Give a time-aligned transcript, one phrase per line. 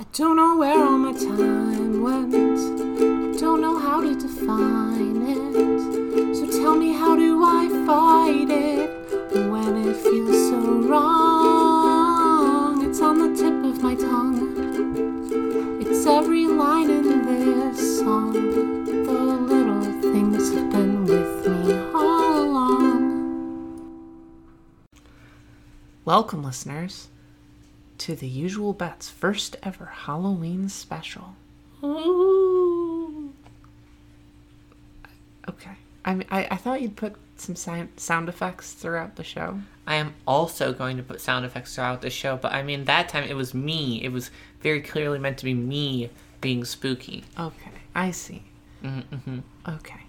[0.00, 2.32] I don't know where all my time went.
[2.32, 6.36] I don't know how to define it.
[6.36, 8.90] So tell me, how do I fight it
[9.50, 10.58] when it feels so
[10.88, 12.84] wrong?
[12.88, 15.80] It's on the tip of my tongue.
[15.80, 18.34] It's every line in this song.
[18.84, 23.00] The little things have been with me all along.
[26.04, 27.08] Welcome, listeners,
[28.08, 31.34] to the Usual Bets first ever Halloween special.
[31.84, 33.34] Ooh.
[35.46, 35.72] Okay.
[36.06, 39.60] I, mean, I I thought you'd put some sound sound effects throughout the show.
[39.86, 43.10] I am also going to put sound effects throughout the show, but I mean, that
[43.10, 44.02] time it was me.
[44.02, 44.30] It was
[44.62, 46.08] very clearly meant to be me
[46.40, 47.24] being spooky.
[47.38, 48.42] Okay, I see.
[48.82, 49.40] Mm-hmm.
[49.68, 50.00] Okay.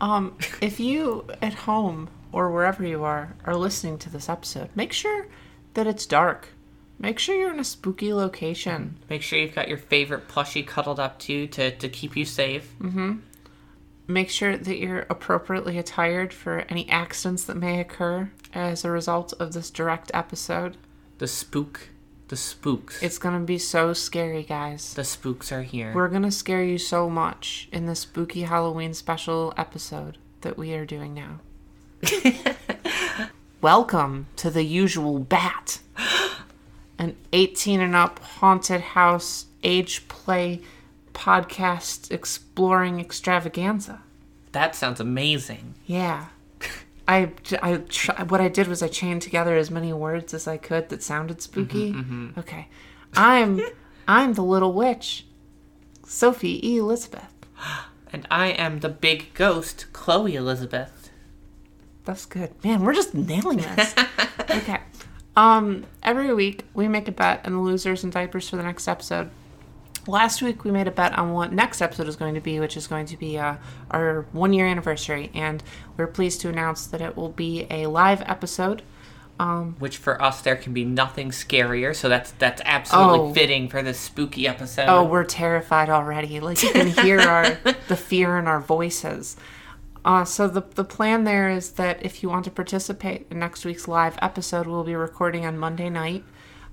[0.00, 4.92] Um, if you at home or wherever you are are listening to this episode, make
[4.92, 5.28] sure
[5.74, 6.48] that it's dark.
[6.98, 8.96] Make sure you're in a spooky location.
[9.10, 12.24] Make sure you've got your favorite plushie cuddled up to you to, to keep you
[12.24, 12.72] safe.
[12.80, 13.16] Mm-hmm.
[14.06, 19.32] Make sure that you're appropriately attired for any accidents that may occur as a result
[19.40, 20.76] of this direct episode.
[21.18, 21.88] The spook,
[22.28, 23.02] the spooks.
[23.02, 24.94] It's gonna be so scary, guys.
[24.94, 25.92] the spooks are here.
[25.94, 30.84] We're gonna scare you so much in this spooky Halloween special episode that we are
[30.86, 31.40] doing now.
[33.62, 35.80] Welcome to the usual bat,
[37.04, 40.60] an 18 and up haunted house age play
[41.12, 44.02] podcast exploring extravaganza.
[44.52, 45.74] that sounds amazing.
[45.86, 46.26] Yeah.
[47.06, 47.74] I, I
[48.28, 51.36] what I did was I chained together as many words as I could that sounded
[51.36, 51.92] mm-hmm, spooky.
[51.92, 52.38] Mm-hmm.
[52.38, 52.68] Okay,
[53.14, 53.60] I'm
[54.08, 55.26] I'm the little witch,
[56.06, 56.78] Sophie E.
[56.78, 57.30] Elizabeth.
[58.12, 61.10] And I am the big ghost, Chloe Elizabeth.
[62.04, 62.84] That's good, man.
[62.84, 63.92] We're just nailing this.
[64.40, 64.78] okay,
[65.36, 68.86] um, every week we make a bet and the losers and diapers for the next
[68.88, 69.30] episode.
[70.06, 72.76] Last week we made a bet on what next episode is going to be, which
[72.76, 73.56] is going to be uh,
[73.90, 75.62] our one year anniversary, and
[75.96, 78.82] we're pleased to announce that it will be a live episode.
[79.78, 83.34] Which for us there can be nothing scarier, so that's that's absolutely Oh.
[83.34, 84.86] fitting for this spooky episode.
[84.88, 86.38] Oh, we're terrified already.
[86.38, 87.50] Like you can hear our
[87.88, 89.36] the fear in our voices.
[90.04, 93.64] Uh, so the the plan there is that if you want to participate in next
[93.64, 96.24] week's live episode, we'll be recording on Monday night.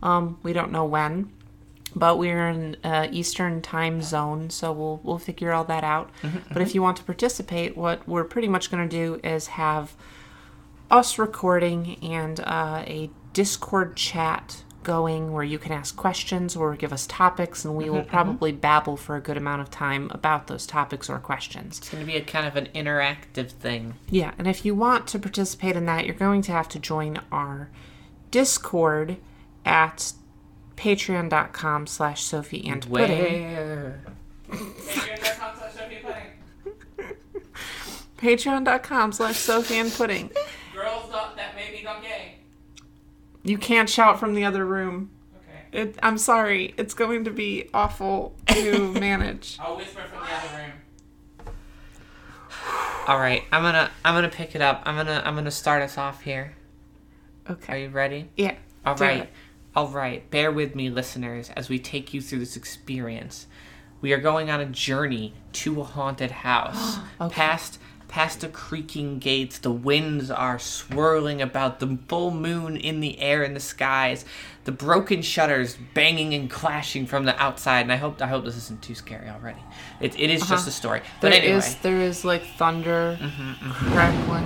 [0.04, 1.32] Um, we don't know when,
[1.96, 6.10] but we're in uh, Eastern time zone, so we'll we'll figure all that out.
[6.52, 9.94] But if you want to participate, what we're pretty much going to do is have
[10.90, 16.94] us recording and uh, a Discord chat going where you can ask questions or give
[16.94, 18.10] us topics, and we will mm-hmm, mm-hmm.
[18.10, 21.78] probably babble for a good amount of time about those topics or questions.
[21.78, 23.96] It's going to be a kind of an interactive thing.
[24.10, 27.22] Yeah, and if you want to participate in that, you're going to have to join
[27.32, 27.70] our
[28.32, 29.18] Discord
[29.66, 30.14] at
[30.76, 34.00] patreon.com slash Sophie and Pudding.
[38.18, 40.30] Patreon.com slash Sophie and Pudding.
[40.74, 42.36] Girls that made me go gay.
[43.44, 45.10] You can't shout from the other room.
[45.38, 45.82] Okay.
[45.82, 46.74] It, I'm sorry.
[46.78, 49.58] It's going to be awful to manage.
[49.60, 50.72] I'll whisper from the other room.
[53.08, 54.84] All right, I'm gonna I'm gonna pick it up.
[54.86, 56.54] I'm gonna I'm gonna start us off here.
[57.50, 57.74] Okay.
[57.74, 58.30] Are you ready?
[58.38, 58.56] Yeah.
[58.86, 59.22] All do right.
[59.24, 59.30] it.
[59.76, 60.30] All right.
[60.30, 63.48] Bear with me, listeners, as we take you through this experience.
[64.02, 66.98] We are going on a journey to a haunted house.
[67.22, 67.36] Okay.
[67.36, 67.80] Past
[68.12, 73.42] past the creaking gates, the winds are swirling about, the full moon in the air
[73.42, 74.26] in the skies,
[74.66, 77.82] the broken shutters banging and clashing from the outside.
[77.82, 79.62] And I hope I hope this isn't too scary already.
[80.02, 80.68] It, it is just uh-huh.
[80.68, 81.02] a story.
[81.22, 83.92] But There anyway, is- there is like thunder mm-hmm, mm-hmm.
[83.94, 84.46] crackling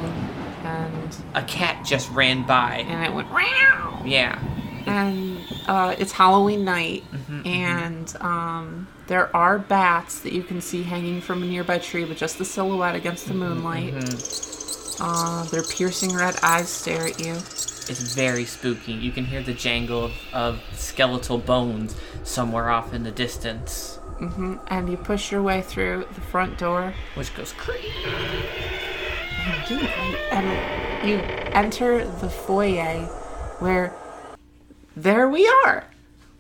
[0.64, 2.86] and a cat just ran by.
[2.88, 4.02] and it went Meow!
[4.06, 4.40] Yeah.
[4.86, 5.38] And
[5.68, 11.22] uh, it's Halloween night Mm-hmm, and um, there are bats that you can see hanging
[11.22, 15.02] from a nearby tree with just the silhouette against the Mm-hmm, moonlight.
[15.02, 17.34] Uh, their piercing red eyes stare at you.
[17.88, 18.94] It's very spooky.
[18.94, 24.90] You can hear the jangle of, of skeletal bones somewhere off in the distance, And
[24.90, 27.92] you push your way through the front door which goes creak.
[30.32, 31.18] and you
[31.54, 33.02] enter the foyer
[33.60, 33.94] where
[34.96, 35.86] there we are.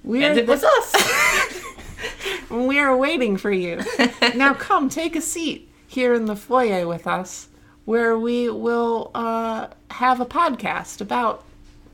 [0.03, 2.49] We And are it was the- us.
[2.49, 3.81] we are waiting for you.
[4.35, 7.47] now come, take a seat here in the foyer with us,
[7.85, 11.43] where we will uh, have a podcast about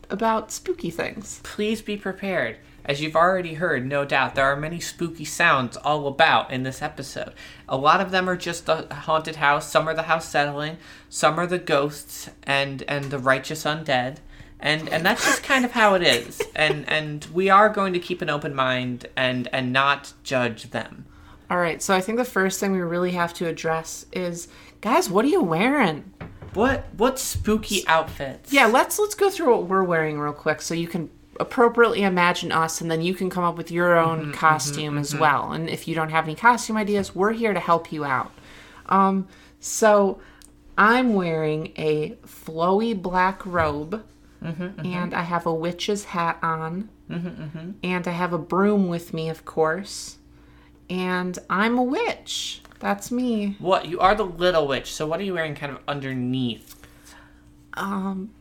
[0.10, 1.40] about spooky things.
[1.44, 2.58] Please be prepared.
[2.84, 6.82] As you've already heard, no doubt, there are many spooky sounds all about in this
[6.82, 7.32] episode.
[7.70, 10.78] A lot of them are just the haunted house, some are the house settling,
[11.08, 14.18] some are the ghosts and, and the righteous undead,
[14.62, 16.42] And and that's just kind of how it is.
[16.56, 21.06] And and we are going to keep an open mind and and not judge them.
[21.50, 24.48] All right, so I think the first thing we really have to address is,
[24.80, 26.14] guys, what are you wearing?
[26.54, 28.54] What what spooky outfits?
[28.54, 31.10] Yeah, let's let's go through what we're wearing real quick, so you can
[31.40, 34.98] appropriately imagine us, and then you can come up with your own mm-hmm, costume mm-hmm,
[35.00, 35.22] as mm-hmm.
[35.22, 35.52] well.
[35.52, 38.32] And if you don't have any costume ideas, we're here to help you out.
[38.86, 39.28] Um,
[39.60, 40.22] so
[40.78, 44.04] I'm wearing a flowy black robe,
[44.44, 44.86] Mm-hmm, mm-hmm.
[44.86, 49.30] and I have a witch's hat on, mm-hmm, and I have a broom with me,
[49.30, 50.18] of course,
[50.90, 52.62] and I'm a witch.
[52.80, 53.56] That's me.
[53.60, 54.92] What you are the little witch.
[54.92, 56.76] So what are you wearing kind of underneath?
[57.76, 58.32] Um,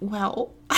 [0.00, 0.52] well,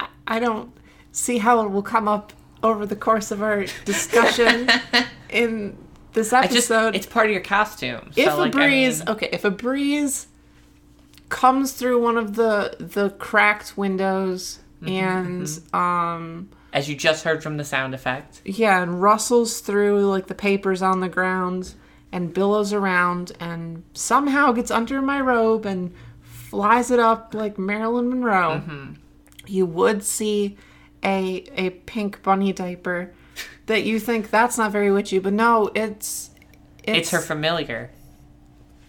[0.00, 0.72] I, I don't
[1.12, 2.32] see how it will come up
[2.62, 4.70] over the course of our discussion
[5.30, 5.76] in
[6.14, 6.96] this I just episode.
[6.96, 8.10] it's part of your costume.
[8.16, 10.27] if so, a like, I breeze, mean- okay, if a breeze
[11.28, 17.42] comes through one of the the cracked windows Mm-hmm, and um as you just heard
[17.42, 18.40] from the sound effect.
[18.44, 21.74] yeah, and rustles through like the papers on the ground
[22.12, 25.92] and billows around and somehow gets under my robe and
[26.22, 28.62] flies it up like Marilyn Monroe.
[28.64, 28.92] Mm-hmm.
[29.48, 30.56] You would see
[31.04, 33.12] a a pink bunny diaper
[33.66, 36.30] that you think that's not very witchy, but no, it's
[36.84, 37.90] It's her familiar.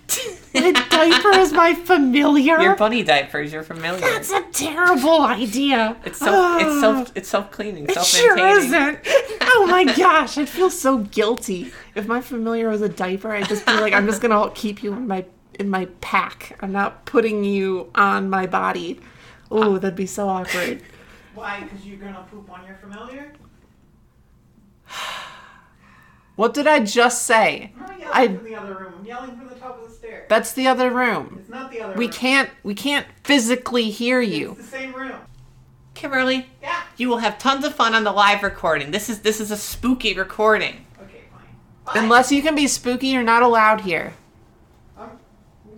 [0.54, 2.60] my diaper is my familiar.
[2.60, 4.00] Your bunny diapers, you're familiar.
[4.02, 5.98] That's a terrible idea.
[6.06, 9.00] It's self it's self it's self cleaning, It self sure isn't.
[9.42, 13.32] Oh my gosh, I'd feel so guilty if my familiar was a diaper.
[13.32, 15.26] I'd just be like, I'm just gonna keep you in my
[15.60, 16.58] in my pack.
[16.62, 19.00] I'm not putting you on my body.
[19.52, 20.82] Oh, that'd be so awkward.
[21.36, 21.62] Why?
[21.62, 23.34] Because you're gonna poop on your familiar?
[26.36, 27.74] What did I just say?
[27.78, 28.94] I'm yelling I- from the other room.
[29.00, 30.26] I'm yelling from the top of the stairs.
[30.30, 31.38] That's the other room.
[31.40, 32.14] it's not the other We room.
[32.14, 34.52] can't we can't physically hear you.
[34.52, 35.14] It's the same room.
[35.94, 36.82] Kimberly, Yeah.
[36.98, 38.92] you will have tons of fun on the live recording.
[38.92, 40.86] This is this is a spooky recording.
[41.02, 41.94] Okay, fine.
[41.94, 42.04] Fine.
[42.04, 44.14] Unless you can be spooky, you're not allowed here.
[44.98, 45.10] I'm,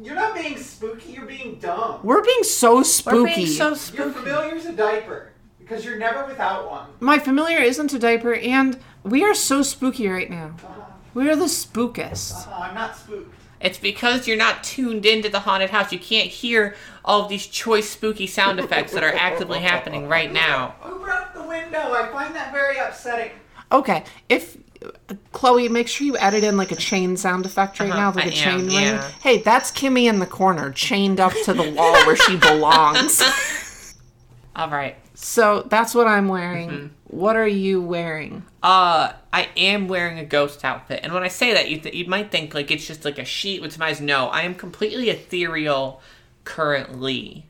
[0.01, 1.13] you're not being spooky.
[1.13, 1.99] You're being dumb.
[2.03, 3.17] We're being so spooky.
[3.17, 4.03] We're being so spooky.
[4.03, 6.87] Your familiar's a diaper because you're never without one.
[6.99, 10.55] My familiar isn't a diaper, and we are so spooky right now.
[10.63, 10.81] Uh-huh.
[11.13, 12.33] We are the spookest.
[12.33, 13.35] Uh-huh, I'm not spooked.
[13.61, 15.91] It's because you're not tuned into the haunted house.
[15.91, 16.75] You can't hear
[17.05, 20.75] all of these choice spooky sound effects that are actively happening right now.
[20.81, 21.77] Who broke the window?
[21.93, 23.31] I find that very upsetting.
[23.71, 24.57] Okay, if
[25.31, 28.25] Chloe, make sure you edit in like a chain sound effect right Uh-huh, now, like
[28.25, 28.71] I a chain am, ring.
[28.71, 29.11] yeah.
[29.21, 33.21] Hey, that's Kimmy in the corner, chained up to the wall where she belongs.
[34.55, 34.95] All right.
[35.13, 36.69] So that's what I'm wearing.
[36.69, 36.87] Mm-hmm.
[37.11, 38.43] What are you wearing?
[38.63, 42.05] Uh, I am wearing a ghost outfit, and when I say that, you th- you
[42.07, 43.99] might think like it's just like a sheet with some eyes.
[43.99, 46.01] No, I am completely ethereal
[46.45, 47.45] currently.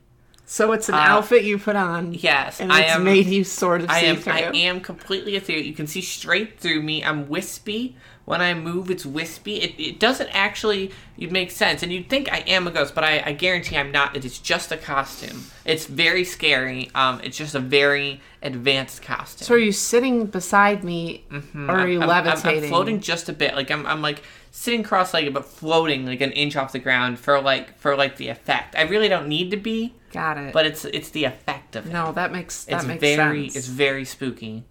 [0.46, 2.12] So it's an Uh, outfit you put on.
[2.12, 3.04] Yes, and I it's am.
[3.04, 4.16] made you sort of I see am.
[4.16, 4.32] through.
[4.32, 5.64] I am completely ethereal.
[5.64, 7.02] You can see straight through me.
[7.04, 7.96] I'm wispy.
[8.24, 9.56] When I move, it's wispy.
[9.56, 13.20] It, it doesn't actually make sense, and you'd think I am a ghost, but I,
[13.26, 14.16] I guarantee I'm not.
[14.16, 15.44] It is just a costume.
[15.64, 16.88] It's very scary.
[16.94, 19.44] Um, it's just a very advanced costume.
[19.44, 21.38] So are you sitting beside me, or
[21.70, 22.02] are you Mm-hmm.
[22.02, 22.62] I'm- I'm- I'm- levitating?
[22.64, 23.56] I'm, floating just a bit.
[23.56, 24.22] Like I'm, I'm like
[24.52, 28.28] sitting cross-legged, but floating like an inch off the ground for like for like the
[28.28, 28.76] effect.
[28.76, 30.52] I really don't need to be, Got it.
[30.52, 31.92] but it's it's the effect of it.
[31.92, 33.56] no, that makes that it's makes very sense.
[33.56, 34.62] it's very spooky.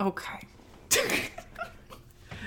[0.00, 0.46] Okay.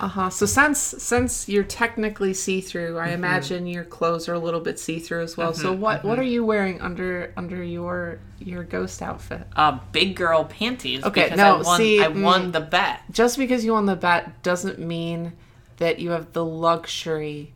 [0.02, 0.30] uh huh.
[0.32, 3.10] So since since you're technically see through, Mm-hmm.
[3.10, 5.54] I imagine your clothes are a little bit see through as well.
[5.54, 9.46] So what what are you wearing under under your your ghost outfit?
[9.56, 11.04] Uh, big girl panties.
[11.04, 12.52] Okay, because no, I won, see, I won mm.
[12.54, 13.02] the bet.
[13.12, 15.34] Just because you won the bet doesn't mean
[15.78, 17.54] that you have the luxury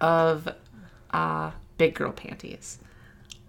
[0.00, 0.48] of
[1.10, 2.78] uh, big girl panties.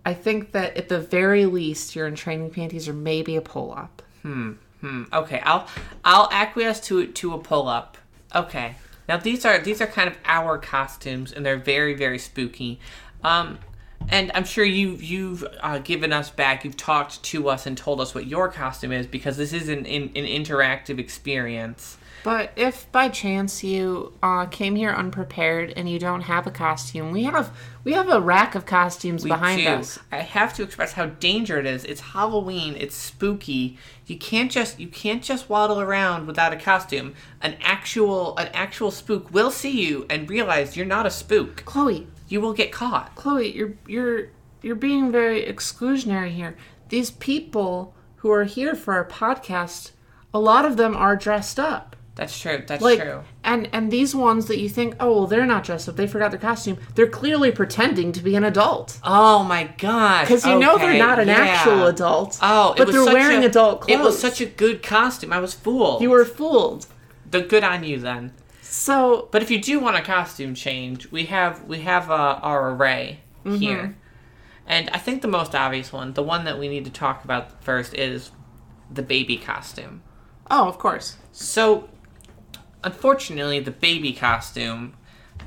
[0.03, 3.71] I think that at the very least, you're in training panties or maybe a pull
[3.71, 4.01] up.
[4.23, 4.53] Hmm.
[4.79, 5.03] Hmm.
[5.13, 5.67] Okay, I'll
[6.03, 7.99] I'll acquiesce to to a pull up.
[8.35, 8.75] Okay.
[9.07, 12.79] Now these are these are kind of our costumes, and they're very very spooky.
[13.23, 13.59] Um,
[14.09, 16.63] and I'm sure you you've uh, given us back.
[16.63, 19.85] You've talked to us and told us what your costume is because this is an
[19.85, 21.97] an, an interactive experience.
[22.23, 27.11] But if by chance you uh, came here unprepared and you don't have a costume,
[27.11, 27.51] we have
[27.83, 29.67] we have a rack of costumes We behind do.
[29.67, 29.97] us.
[30.11, 31.83] I have to express how dangerous it is.
[31.85, 32.75] It's Halloween.
[32.77, 33.77] It's spooky.
[34.05, 37.15] You can't just you can't just waddle around without a costume.
[37.41, 41.63] An actual an actual spook will see you and realize you're not a spook.
[41.65, 43.15] Chloe, You will get caught.
[43.15, 44.27] Chloe, you're you're
[44.61, 46.55] you're being very exclusionary here.
[46.89, 49.91] These people who are here for our podcast,
[50.33, 51.95] a lot of them are dressed up.
[52.15, 52.61] That's true.
[52.67, 53.21] That's Like, true.
[53.43, 55.95] and and these ones that you think, oh, well, they're not dressed up.
[55.95, 56.77] They forgot their costume.
[56.95, 60.21] They're clearly pretending to be an adult Oh my god!
[60.27, 61.35] because you know they're not an yeah.
[61.37, 62.37] actual adult.
[62.41, 63.99] Oh, it but was they're such wearing a, adult clothes.
[63.99, 65.31] It was such a good costume.
[65.31, 66.01] I was fooled.
[66.01, 66.85] you were fooled.
[67.29, 68.33] the good on you then.
[68.61, 72.71] So But if you do want a costume change, we have we have uh, our
[72.71, 73.55] array Mm-hmm.
[73.55, 73.95] here,
[74.67, 77.63] and I think the most obvious one, the one that we need to talk about
[77.63, 78.31] first, is
[78.93, 80.03] the baby costume.
[80.51, 81.17] oh, of course.
[81.31, 81.89] So,
[82.83, 84.93] unfortunately, the baby costume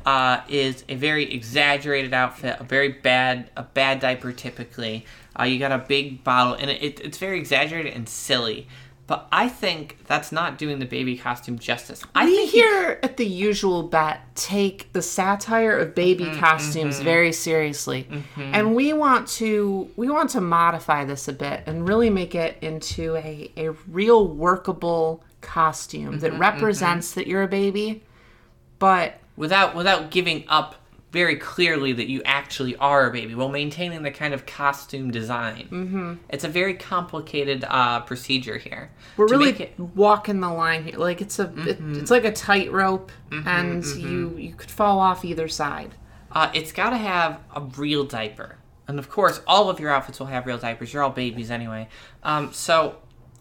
[0.07, 4.33] uh, is a very exaggerated outfit, a very bad, a bad diaper.
[4.33, 5.07] Typically,
[5.39, 8.67] uh, you got a big bottle, and it, it, it's very exaggerated and silly.
[9.07, 12.03] But I think that's not doing the baby costume justice.
[12.15, 17.01] I we think here at the usual bet take the satire of baby Mm-hmm, costumes
[17.01, 22.09] very seriously and we want to we want to modify this a bit and really
[22.09, 28.03] make it into a, a real workable costume Mm-hmm, that represents that you're a baby
[28.79, 30.75] but without without giving up
[31.13, 35.69] very clearly that you actually are a baby while maintaining the kind of costume design.
[35.71, 36.15] Mm-hmm.
[36.29, 38.91] It's a very complicated uh, procedure here.
[39.17, 43.13] we're really it- walking the line here like it's a it, it's like a tightrope
[43.31, 45.95] Mm-hmm, and you you could fall off either side
[46.33, 48.57] Uh, it's got to have a real diaper.
[48.89, 50.93] And of course, all of your outfits will have real diapers.
[50.93, 51.89] You're all babies anyway.
[52.23, 52.97] Um, so,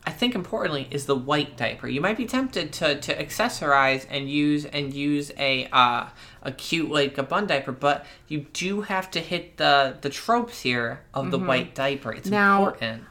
[0.06, 1.88] I think importantly is the white diaper.
[1.88, 6.08] You might be tempted to, to accessorize and use and use a uh,
[6.42, 10.62] a cute like a bun diaper, but you do have to hit the the tropes
[10.62, 12.12] here of the white diaper.
[12.12, 12.36] It's Mm-hmm.
[12.36, 13.04] Now- important.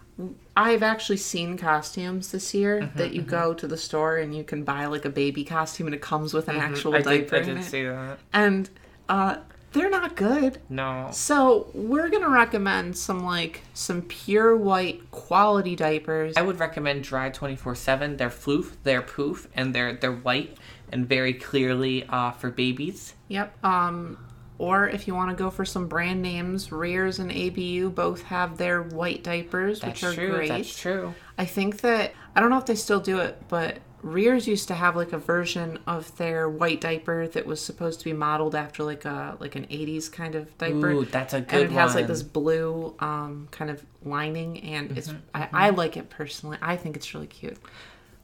[0.55, 4.45] I've actually seen costumes this year Mm-hmm, that you go to the store and you
[4.45, 7.09] can buy like a baby costume and it comes with an actual Mm-hmm.
[7.09, 7.69] I diaper did, I in did it.
[7.71, 8.19] see that.
[8.35, 8.69] and
[9.09, 9.37] uh,
[9.73, 10.59] they're not good.
[10.69, 11.09] No.
[11.13, 16.37] So we're gonna recommend some like some pure white quality diapers.
[16.37, 18.17] I would recommend Dry 24/7.
[18.19, 20.57] They're floof, they're poof, and they're they're white
[20.91, 23.15] and very clearly uh, for babies.
[23.29, 23.65] Yep.
[23.65, 24.19] Um,
[24.59, 28.59] or if you want to go for some brand names, Rearz and ABU both have
[28.59, 30.31] their white diapers, That's which are true.
[30.31, 30.49] great.
[30.49, 31.15] That's true.
[31.37, 34.75] I think that I don't know if they still do it, but Rearz used to
[34.75, 38.83] have like a version of their white diaper that was supposed to be modeled after
[38.83, 40.91] like a like an '80s kind of diaper.
[40.91, 44.99] Ooh, that's a good and it has like this blue um, kind of lining, and
[44.99, 46.59] it's Mm-hmm, I, I like it personally.
[46.61, 47.59] I think it's really cute,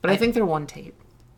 [0.03, 0.95] but I, think they're one tape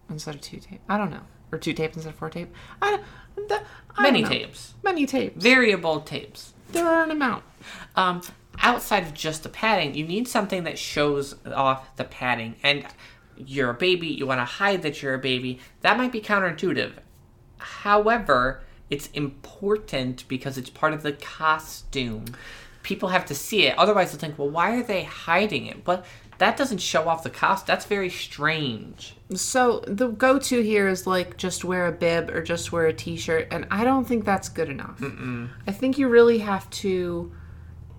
[0.09, 0.81] instead of two tape.
[0.89, 2.53] I don't know, or two tape instead of four tape.
[2.81, 3.01] I,
[3.37, 3.63] the,
[3.97, 5.43] I Many tapes, Many tapes.
[5.43, 6.55] variable tapes.
[6.73, 7.45] There are an amount.
[7.97, 8.23] Um,
[8.63, 12.57] outside of just the padding, you need something that shows off the padding.
[12.63, 12.87] And
[13.47, 15.59] you're a baby, you want to hide that you're a baby.
[15.81, 16.93] That might be counterintuitive.
[17.59, 22.25] However, it's important because it's part of the costume.
[22.83, 23.79] People have to see it.
[23.79, 25.85] Otherwise, they'll think, well, why are they hiding it?
[25.85, 26.05] But
[26.39, 27.67] that doesn't show off the costume.
[27.67, 29.15] That's very strange.
[29.35, 33.49] So the go-to here is like just wear a bib or just wear a t-shirt,
[33.51, 34.99] and I don't think that's good enough.
[35.67, 37.31] I think you really have to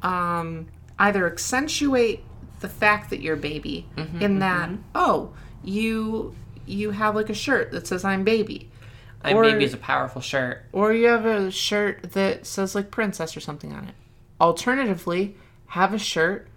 [0.01, 0.67] um,
[0.97, 2.23] either accentuate
[2.61, 4.81] the fact that you're a baby mm-hmm, in that mm-hmm.
[4.95, 6.33] oh you
[6.65, 8.69] you have like a shirt that says I'm baby,
[9.23, 10.63] And Or- baby is a powerful shirt.
[10.71, 13.95] or you have a shirt that says like princess or something on it.
[14.39, 15.35] Alternatively,
[15.67, 16.47] have a shirt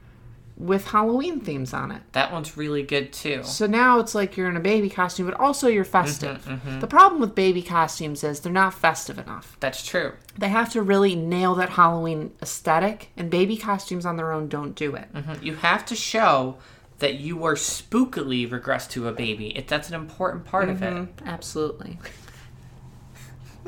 [0.57, 2.03] with Halloween themes on it.
[2.13, 3.43] That one's really good too.
[3.43, 6.45] So now it's like you're in a baby costume, but also you're mm-hmm, festive.
[6.45, 9.57] Mm-hmm, The problem with baby costumes is they're not festive enough.
[9.61, 10.13] That's true.
[10.39, 14.75] They have to really nail that Halloween aesthetic, and baby costumes on their own don't
[14.75, 15.13] do it.
[15.13, 15.45] Mm-hmm.
[15.45, 16.59] You have to show
[17.01, 19.57] that you were spookily regressed to a baby.
[19.57, 20.93] It, that's an important part of it.
[20.93, 21.29] Mm-hmm.
[21.29, 21.99] Absolutely.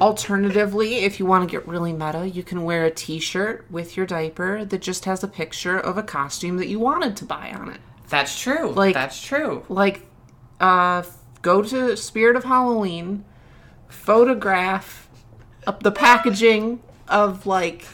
[0.00, 3.96] Alternatively, if you want to get really meta, you can wear a t shirt with
[3.96, 7.50] your diaper that just has a picture of a costume that you wanted to buy
[7.52, 7.80] on it.
[8.08, 8.70] That's true.
[8.72, 9.64] Like- that's true.
[9.68, 10.02] like
[10.60, 11.02] uh
[11.42, 13.24] go to spirit of halloween
[13.88, 15.08] photograph
[15.66, 17.86] up the packaging of like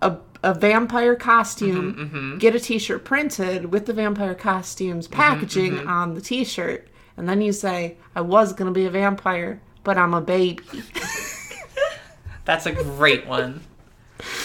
[0.00, 2.38] a, a vampire costume mm-hmm, mm-hmm.
[2.38, 7.40] get a t-shirt printed with the vampire costumes mm-hmm, packaging on the t-shirt and then
[7.40, 10.58] you say i was gonna be a vampire but i'm a baby
[12.44, 13.62] That's a great one.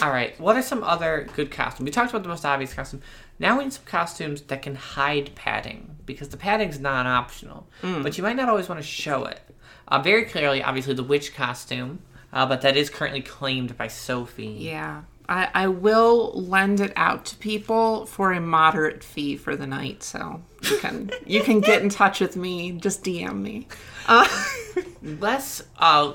[0.01, 0.39] All right.
[0.39, 1.85] What are some other good costumes?
[1.85, 3.01] We talked about the most obvious costume.
[3.39, 8.23] Now we need some costumes that can hide padding because the padding's non-optional, but you
[8.23, 9.41] might not always want to show it.
[9.87, 11.99] Uh, very clearly, obviously, the witch costume,
[12.33, 14.47] uh, but that is currently claimed by Sophie.
[14.59, 19.67] yeah I, I will lend it out to people for a moderate fee for the
[19.67, 23.67] night so you can you can get in touch with me just dm me
[24.07, 24.27] uh,
[25.01, 26.13] Less, uh,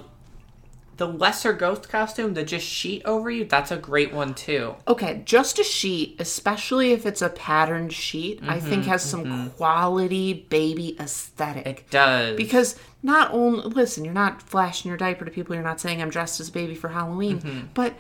[0.99, 4.75] the lesser ghost costume, the just sheet over you, that's a great one too.
[4.87, 10.35] Okay, just a sheet, especially if it's a patterned sheet, I think has some quality
[10.51, 11.67] baby aesthetic.
[11.67, 12.37] It does.
[12.37, 15.55] Because not only listen, you're not flashing your diaper to people.
[15.55, 17.67] You're not saying I'm dressed as a baby for Halloween, Mm-hmm.
[17.75, 17.95] but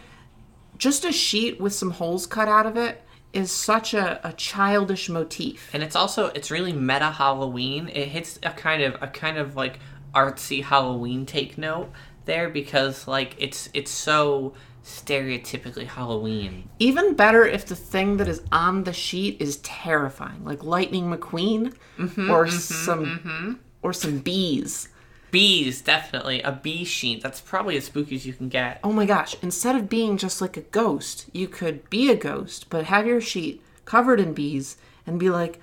[0.79, 5.09] just a sheet with some holes cut out of it is such a, a childish
[5.09, 5.71] motif.
[5.73, 7.89] and it's also it's really meta Halloween.
[7.89, 9.79] It hits a kind of a kind of like
[10.15, 11.91] artsy Halloween take note
[12.25, 16.69] there because like it's it's so stereotypically Halloween.
[16.79, 21.75] Even better if the thing that is on the sheet is terrifying, like Lightning McQueen
[21.99, 24.89] Mm-hmm, or some or some bees.
[25.31, 26.43] Bees, definitely.
[26.43, 27.23] A bee sheet.
[27.23, 28.81] That's probably as spooky as you can get.
[28.85, 32.69] Oh my gosh, instead of being just like a ghost, you could be a ghost,
[32.69, 34.77] but have your sheet covered in bees
[35.07, 35.59] and be like,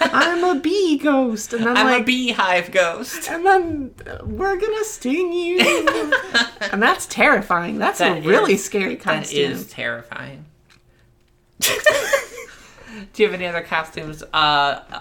[0.00, 1.52] I'm a bee ghost.
[1.52, 3.28] And then I'm like a beehive ghost.
[3.30, 3.94] and then
[4.24, 5.60] we're gonna sting you.
[6.72, 7.78] and that's terrifying.
[7.78, 9.42] That's That a really scary costume.
[9.42, 10.46] That is terrifying.
[11.60, 11.68] Do
[13.22, 15.00] you have any other costumes uh,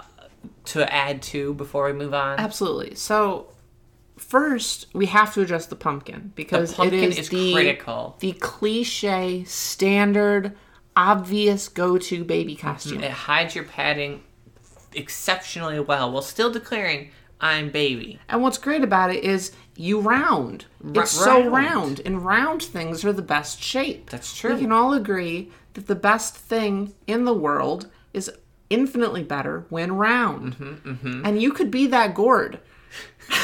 [0.65, 2.39] to add to before we move on?
[2.39, 2.95] Absolutely.
[2.95, 3.47] So
[4.17, 8.17] first we have to address the pumpkin because the pumpkin it is, is the critical.
[8.19, 10.55] the cliche standard
[10.99, 13.01] obvious go-to baby costume.
[13.03, 14.21] It hides your padding
[14.93, 18.19] exceptionally well while still declaring, I'm baby.
[18.27, 20.65] And what's great about it is you round.
[20.81, 21.53] Ra- It's so round.
[21.53, 24.09] round, and round things are the best shape.
[24.09, 24.55] That's true.
[24.55, 28.29] We can all agree that the best thing in the world is
[28.69, 30.57] infinitely better when round.
[30.57, 32.59] Mm-hmm, And you could be that gourd.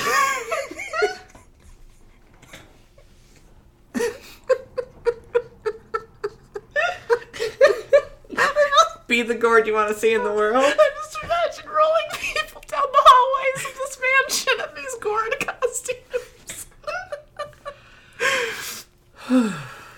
[9.15, 10.57] Be the gourd you want to see in the world.
[10.67, 16.65] I just imagine rolling people down the hallways of this mansion in these gourd costumes.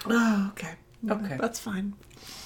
[0.06, 0.74] oh, okay.
[1.10, 1.38] Okay.
[1.40, 1.96] That's fine.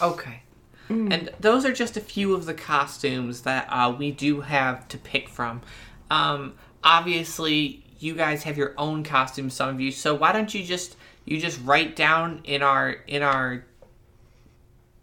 [0.01, 0.43] Okay.
[0.89, 1.11] Mm.
[1.11, 4.97] And those are just a few of the costumes that uh, we do have to
[4.97, 5.61] pick from.
[6.09, 6.53] Um,
[6.85, 9.91] obviously, you guys have your own costumes, some of you.
[9.91, 13.65] So why don't you just you just write down in our in our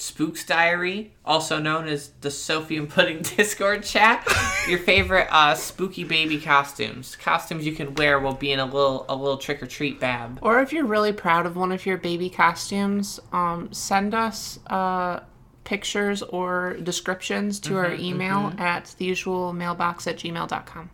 [0.01, 4.25] Spooks Diary, also known as the Sophie and Pudding Discord chat,
[4.69, 9.17] your favorite uh, spooky baby costumes, costumes you can wear while being a little a
[9.17, 10.39] little trick or treat bab.
[10.41, 15.21] Or if you're really proud of one of your baby costumes, um, send us uh,
[15.65, 20.91] pictures or descriptions to our email at the usual mailbox at gmail.com.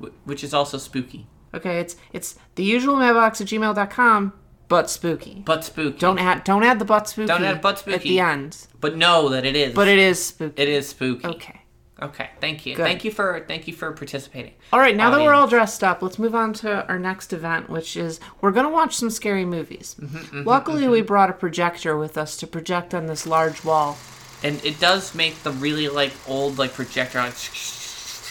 [0.00, 4.32] wh- which is also spooky, Okay, it's it's the usual mailbox at gmail.com,
[4.74, 5.42] but spooky.
[5.46, 5.98] but spooky.
[5.98, 7.28] Don't add don't add the but spooky.
[7.28, 8.66] Don't add but at the end.
[8.80, 9.72] But know that it is.
[9.74, 10.60] But it is spooky.
[10.62, 11.28] it is spooky.
[11.28, 11.60] Okay.
[12.02, 12.30] Okay.
[12.40, 12.74] Thank you.
[12.74, 12.82] Good.
[12.82, 14.54] Thank you for thank you for participating.
[14.72, 17.70] All right, now that we're all dressed up, let's move on to our next event,
[17.70, 19.94] which is we're going to watch some scary movies.
[20.00, 23.96] Mm-hmm, Luckily, we brought a projector with us to project on this large wall.
[24.42, 27.34] And it does make the really like old like projector like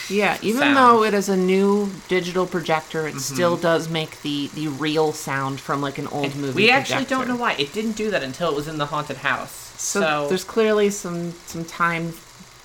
[0.09, 0.77] Yeah, even sound.
[0.77, 3.19] though it is a new digital projector, it mm-hmm.
[3.19, 6.63] still does make the the real sound from like an old movie.
[6.63, 7.53] We actually don't know why.
[7.53, 9.51] It didn't do that until it was in the haunted house.
[9.77, 12.13] So, So, there's clearly some some time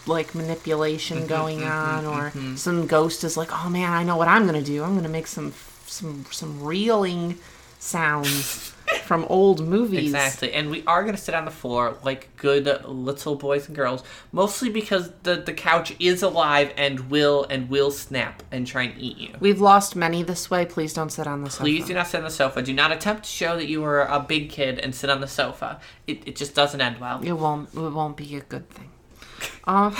[0.06, 2.56] like Mm-hmm, manipulation going mm-hmm, on, or mm-hmm.
[2.56, 4.82] some ghost is like, oh man, I know what I'm gonna do.
[4.82, 5.52] I'm gonna make some
[5.86, 7.38] some some reeling
[7.78, 8.67] sounds
[9.04, 10.04] from old movies.
[10.04, 14.02] Exactly, and we are gonna sit on the floor like good little boys and girls,
[14.32, 19.00] mostly because the the couch is alive and will and will snap and try and
[19.00, 19.34] eat you.
[19.40, 20.66] We've lost many this way.
[20.66, 21.62] Please don't sit on the sofa.
[21.64, 22.62] Please do not sit on the sofa.
[22.62, 25.28] Do not attempt to show that you are a big kid and sit on the
[25.28, 25.80] sofa.
[26.06, 27.20] It, it just doesn't end well.
[27.22, 27.72] It won't.
[27.74, 28.90] It won't be a good thing.
[29.64, 29.94] Uh,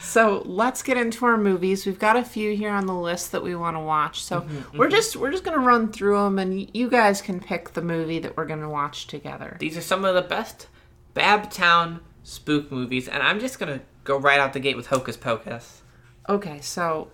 [0.00, 1.84] so let's get into our movies.
[1.86, 4.22] We've got a few here on the list that we want to watch.
[4.22, 7.72] So Mm-hmm, we're just we're just gonna run through them, and you guys can pick
[7.74, 9.56] the movie that we're gonna watch together.
[9.58, 10.68] These are some of the best
[11.14, 15.82] Babtown spook movies, and I'm just gonna go right out the gate with Hocus Pocus.
[16.28, 17.10] Okay, so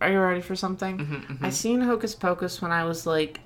[0.00, 0.98] are you ready for something?
[0.98, 3.40] Mm-hmm, I seen Hocus Pocus when I was like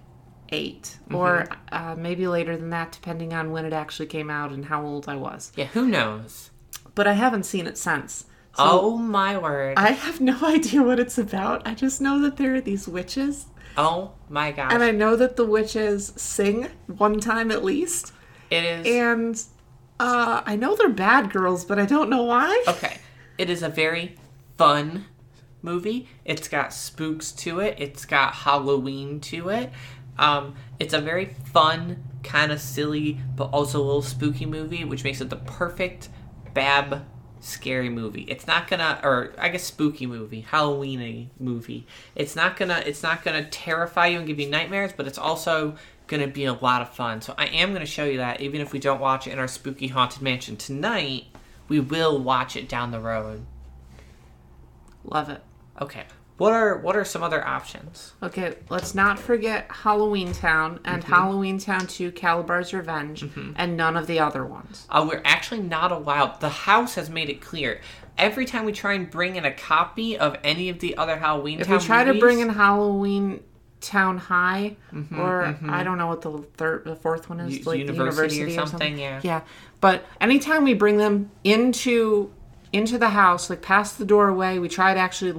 [0.51, 1.15] 8 Mm-hmm.
[1.15, 4.85] or uh, maybe later than that, depending on when it actually came out and how
[4.85, 5.53] old I was.
[5.57, 6.51] Yeah, who knows?
[6.95, 8.25] But I haven't seen it since.
[8.59, 9.79] So oh my word!
[9.79, 11.67] I have no idea what it's about.
[11.67, 14.73] I just know that there are these witches, oh my gosh!
[14.73, 18.13] and I know that the witches sing one time at least,
[18.51, 19.43] it is and
[20.01, 22.65] uh, I know they're bad girls, but I don't know why.
[22.69, 22.99] okay.
[23.37, 24.17] It is a very
[24.57, 25.07] fun
[25.63, 26.09] movie.
[26.25, 27.77] It's got spooks to it.
[27.79, 29.71] It's got Halloween to it.
[30.19, 35.05] Um, it's a very fun, kind of silly, but also a little spooky movie, which
[35.05, 36.09] makes it the perfect
[36.55, 37.05] Bab
[37.41, 38.23] scary movie.
[38.23, 41.87] It's not gonna, or I guess spooky movie, Halloweeny movie.
[42.15, 45.77] It's not gonna, it's not gonna terrify you and give you nightmares, but it's also
[46.07, 47.21] gonna be a lot of fun.
[47.21, 49.49] So I am gonna show you that, even if we don't watch it in our
[49.49, 51.25] spooky haunted mansion tonight,
[51.69, 53.45] we will watch it down the road.
[55.05, 55.43] Love it.
[55.81, 56.05] Okay.
[56.39, 58.13] What are what are some other options?
[58.23, 61.13] Okay, let's not forget Halloween Town and mm-hmm.
[61.13, 63.53] Halloween Town 2 Kalabar's Revenge mm-hmm.
[63.57, 64.87] and none of the other ones.
[64.89, 66.41] Uh, we're actually not allowed.
[66.41, 67.81] The house has made it clear.
[68.17, 71.61] Every time we try and bring in a copy of any of the other Halloween
[71.61, 73.43] If Town we try to bring in Halloween
[73.81, 77.65] Town High mm-hmm, or I don't know what the third the fourth one is U-
[77.65, 79.21] like the University or university or something, yeah.
[79.25, 79.41] Yeah.
[79.81, 82.33] But anytime we bring them into
[82.73, 85.33] into the house like past the doorway, we tried actually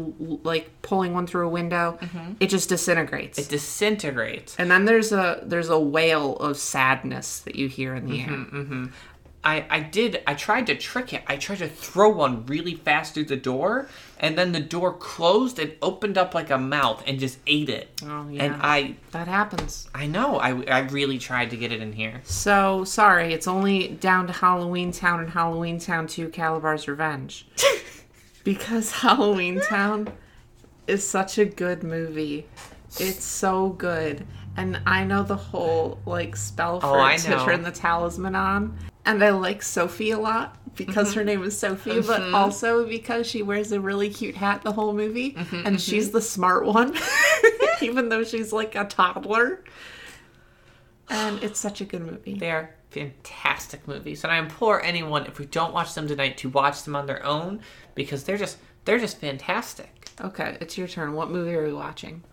[0.44, 1.98] like pulling one through a window,
[2.40, 3.38] it just disintegrates.
[3.38, 4.56] it disintegrates.
[4.58, 8.84] and then there's a there's a wail of sadness that you hear in the Mm-hmm.
[8.86, 8.92] air.
[9.44, 11.24] I, I did I tried to trick it.
[11.28, 13.88] I tried to throw one really fast through the door,
[14.20, 17.90] and then the door closed and opened up like a mouth and just ate it.
[18.04, 18.44] Oh, yeah.
[18.44, 19.90] And I That happens.
[19.96, 22.22] I know I, I really tried to get it in here.
[22.26, 27.48] So sorry, it's only down to Halloween Town and Halloween Town 2 Kalabar's Revenge.
[28.44, 30.12] because Halloween Town
[30.88, 32.46] is such a good movie.
[33.00, 34.26] It's so good.
[34.58, 38.78] And I know the whole like spell oh, for Oh, to turn the talisman on.
[39.10, 41.20] And I like Sophie a lot because Mm-hmm.
[41.20, 44.94] her name is Sophie, but also because she wears a really cute hat the whole
[44.94, 45.34] movie.
[45.34, 46.96] Mm-hmm, and she's the smart one,
[47.82, 49.64] even though she's like a toddler.
[51.10, 52.36] And it's such a good movie.
[52.36, 56.50] They are fantastic movies, and I implore anyone if we don't watch them tonight to
[56.50, 57.62] watch them on their own
[57.96, 60.10] because they're just they're just fantastic.
[60.22, 61.14] Okay, it's your turn.
[61.14, 62.24] What movie are we watching?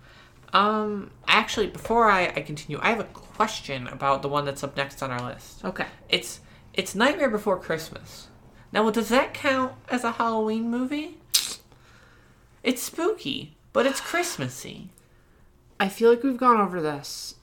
[0.52, 4.76] Um, actually, before I, I continue, I have a question about the one that's up
[4.76, 5.64] next on our list.
[5.64, 5.86] Okay.
[6.08, 6.40] It's
[6.76, 8.28] it's Nightmare Before Christmas.
[8.70, 11.18] Now, does that count as a Halloween movie?
[12.62, 14.90] It's spooky, but it's Christmassy.
[15.80, 17.36] I feel like we've gone over this,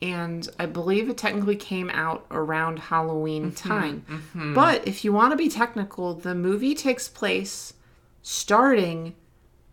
[0.00, 4.04] and I believe it technically came out around Halloween mm-hmm, time.
[4.08, 4.54] Mm-hmm.
[4.54, 7.74] But if you want to be technical, the movie takes place
[8.22, 9.14] starting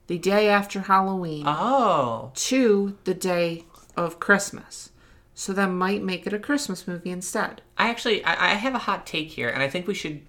[0.08, 3.64] the day after Halloween Oh, to the day
[3.96, 4.92] of Christmas.
[5.38, 7.62] So that might make it a Christmas movie instead.
[7.78, 10.22] I actually I, I have a hot take here, and I think we should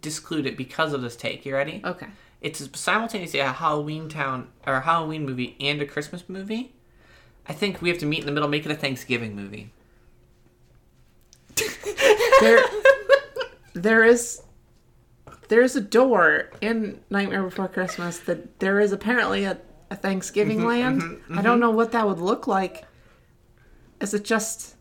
[0.00, 1.44] disclude it because of this take.
[1.44, 1.82] You ready?
[1.84, 2.06] Okay.
[2.40, 6.72] It's simultaneously a Halloween town or a Halloween movie and a Christmas movie.
[7.46, 9.72] I think we have to meet in the middle, make it a Thanksgiving movie.
[12.40, 12.64] There,
[13.74, 14.42] there is,
[15.48, 19.58] there is a door in Nightmare Before Christmas that there is apparently a,
[19.90, 21.02] a Thanksgiving mm-hmm, land.
[21.02, 21.60] Mm-hmm, I don't mm-hmm.
[21.60, 22.84] know what that would look like.
[24.04, 24.76] Is it just,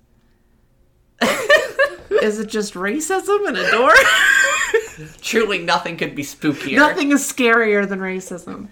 [2.22, 3.94] is it just racism and a door?
[5.22, 6.76] Truly, nothing could be spookier.
[6.76, 8.68] Nothing is scarier than racism.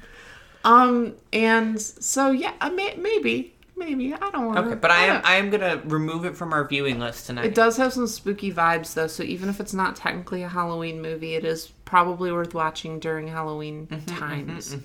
[0.65, 4.63] Um, and so yeah, I may, maybe, maybe I don't want to.
[4.63, 7.45] Okay, but I am I am gonna remove it from our viewing list tonight.
[7.45, 11.01] It does have some spooky vibes though, so even if it's not technically a Halloween
[11.01, 14.75] movie, it is probably worth watching during Halloween times.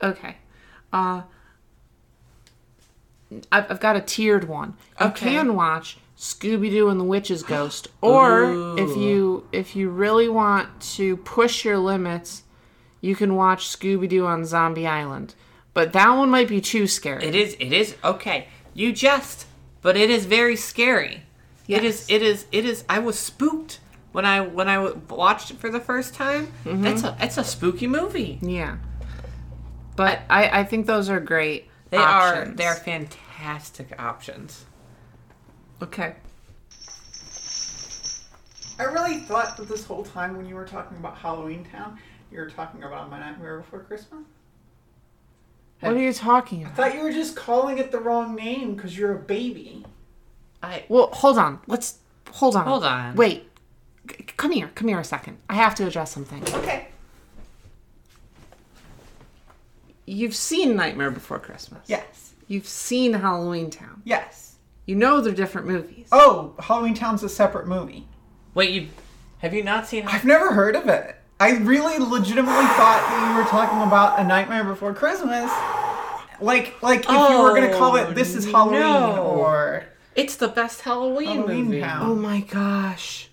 [0.00, 0.36] Okay.
[0.92, 1.22] Uh
[3.50, 4.74] I've, I've got a tiered one.
[5.00, 5.30] You Okay.
[5.30, 10.80] can watch Scooby Doo and the Witch's Ghost, or if you if you really want
[10.96, 12.42] to push your limits,
[13.00, 15.34] you can watch Scooby Doo on Zombie Island.
[15.72, 17.24] But that one might be too scary.
[17.24, 17.56] It is.
[17.58, 18.46] It is okay.
[18.74, 19.46] You jest,
[19.82, 21.22] but it is very scary.
[21.66, 22.08] It is.
[22.08, 22.10] Yes.
[22.10, 22.46] It is.
[22.52, 22.84] It is.
[22.88, 23.80] I was spooked
[24.12, 24.78] when I when I
[25.10, 26.52] watched it for the first time.
[26.64, 26.82] Mm-hmm.
[26.82, 28.38] That's a that's a spooky movie.
[28.40, 28.76] Yeah.
[29.96, 31.68] But I, I think those are great.
[31.94, 32.44] They are.
[32.46, 34.64] They are fantastic options.
[35.80, 36.16] Okay.
[38.80, 41.96] I really thought that this whole time when you were talking about Halloween Town,
[42.32, 44.24] you were talking about My Nightmare Before Christmas.
[45.78, 46.72] What are you talking about?
[46.72, 49.84] I thought you were just calling it the wrong name because you're a baby.
[50.62, 50.84] I.
[50.88, 51.60] Well, hold on.
[51.68, 51.98] Let's
[52.32, 52.66] hold on.
[52.66, 53.14] Hold on.
[53.14, 53.48] Wait.
[54.10, 54.70] C- come here.
[54.74, 55.36] Come here a second.
[55.48, 56.42] I have to address something.
[56.54, 56.83] Okay.
[60.06, 61.82] You've seen Nightmare Before Christmas.
[61.86, 62.34] Yes.
[62.46, 64.02] You've seen Halloween Town.
[64.04, 64.56] Yes.
[64.86, 66.08] You know they're different movies.
[66.12, 68.06] Oh, Halloween Town's a separate movie.
[68.54, 68.70] Wait.
[68.70, 68.88] You
[69.38, 70.06] have you not seen?
[70.06, 71.16] I've never heard of it.
[71.40, 75.50] I really legitimately thought that you were talking about A Nightmare Before Christmas.
[76.40, 79.22] Like, like if you were gonna call it "This Is Halloween" no.
[79.22, 81.80] or It's the best Halloween, Halloween movie.
[81.80, 82.10] Town.
[82.10, 83.28] Oh my gosh.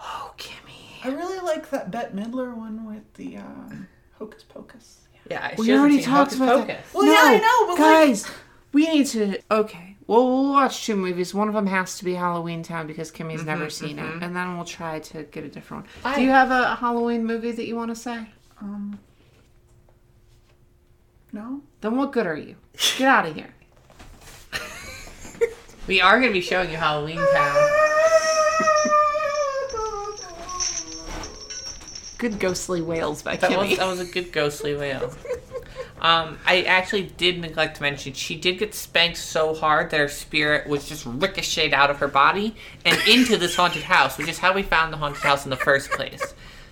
[0.00, 1.04] Oh, Kimmy.
[1.04, 3.88] I really like that Bette Midler one with the um,
[4.18, 5.07] Hocus Pocus.
[5.30, 5.54] Yeah.
[5.58, 6.76] We she hasn't already seen talked Hocus about Pocus.
[6.76, 6.94] that.
[6.94, 8.30] Well, yeah, I know, but, like- guys,
[8.72, 9.38] we need to.
[9.50, 11.34] Okay, Well, we'll watch two movies.
[11.34, 14.34] One of them has to be Halloween Town because Kimmy's Mm-hmm, never seen it, and
[14.34, 16.12] then we'll try to get a different one.
[16.12, 18.26] I- Do you have a Halloween movie that you want to say?
[18.60, 18.98] Um.
[21.32, 21.60] No.
[21.82, 22.56] Then what good are you?
[22.96, 23.54] Get out of here.
[25.86, 27.67] We are going to be showing you Halloween Town.
[32.18, 33.70] Good ghostly wails by That Kimmy.
[33.70, 35.12] was, that was a good ghostly wail.
[36.00, 40.08] Um, I actually did neglect to mention she did get spanked so hard that her
[40.08, 42.54] spirit was just ricocheted out of her body
[42.84, 45.56] and into this haunted house, which is how we found the haunted house in the
[45.56, 46.22] first place.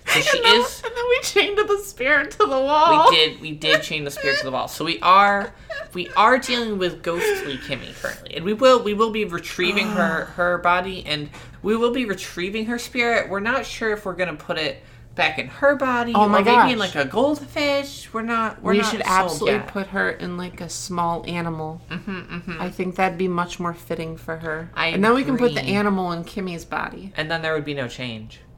[0.07, 0.81] So she and, then, is.
[0.85, 3.09] and then we chained the spirit to the wall.
[3.09, 3.41] We did.
[3.41, 4.69] We did chain the spirit to the wall.
[4.69, 5.53] So we are.
[5.93, 8.81] We are dealing with ghostly Kimmy currently, and we will.
[8.81, 11.29] We will be retrieving her her body, and
[11.61, 13.29] we will be retrieving her spirit.
[13.29, 14.81] We're not sure if we're gonna put it
[15.17, 18.13] back in her body, Oh my or maybe in like a goldfish.
[18.13, 18.61] We're not.
[18.61, 19.67] We're we not should absolutely yet.
[19.67, 21.81] put her in like a small animal.
[21.89, 24.69] Mm-hmm, I think that'd be much more fitting for her.
[24.73, 27.11] I and then we can put the animal in Kimmy's body.
[27.17, 28.39] and then there would be no change.